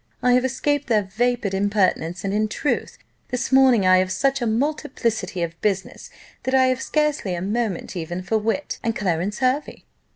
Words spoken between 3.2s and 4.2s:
this morning I have